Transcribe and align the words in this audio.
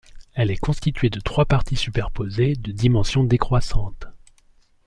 Elle 0.33 0.49
est 0.49 0.57
constituée 0.57 1.11
de 1.11 1.19
trois 1.19 1.45
parties 1.45 1.75
superposées 1.75 2.55
de 2.55 2.71
dimensions 2.71 3.23
décroissantes. 3.23 4.07